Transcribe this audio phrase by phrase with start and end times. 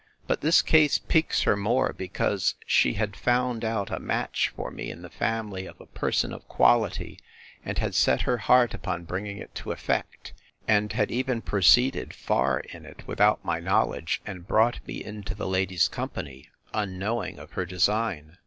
[0.25, 4.89] But this case piques her more, because she had found out a match for me
[4.89, 7.19] in the family of a person of quality,
[7.63, 10.33] and had set her heart upon bringing it to effect,
[10.67, 15.47] and had even proceeded far in it, without my knowledge, and brought me into the
[15.47, 18.37] lady's company, unknowing of her design.